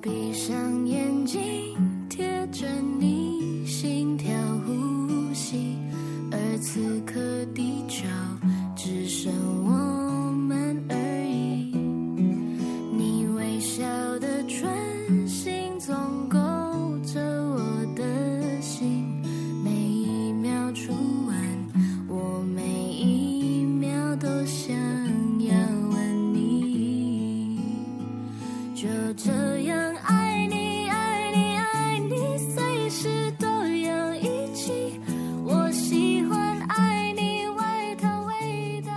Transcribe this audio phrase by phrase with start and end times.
[0.00, 1.40] 闭上眼睛
[2.08, 2.68] 贴着
[3.00, 4.30] 你心跳
[4.64, 5.76] 呼吸
[6.30, 8.06] 而此刻地球
[8.76, 9.32] 只剩
[9.64, 9.67] 我。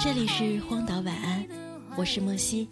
[0.04, 1.46] 这里是荒岛晚安，
[1.96, 2.68] 我是莫西。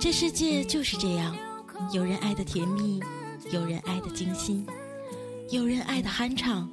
[0.00, 1.36] 这世界就是这样，
[1.92, 3.00] 有人爱的甜蜜，
[3.52, 4.66] 有人爱的精心，
[5.50, 6.68] 有人爱的酣畅，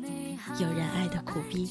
[0.59, 1.69] 有人爱的苦逼。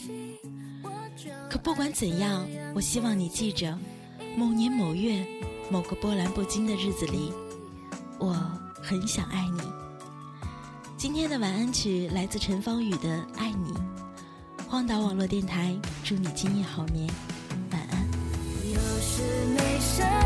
[1.50, 3.76] 可不管怎样，我希望你记着，
[4.36, 5.26] 某年某月
[5.68, 7.32] 某个波澜不惊的日子里，
[8.20, 8.32] 我
[8.80, 9.60] 很想爱你。
[10.96, 13.72] 今天的晚安曲来自陈芳语的《爱你》。
[14.68, 17.08] 荒岛网络电台，祝你今夜好眠，
[19.16, 20.25] 是没什么。